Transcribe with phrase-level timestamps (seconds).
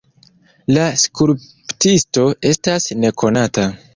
[0.77, 3.71] La skulptisto estas nekonata.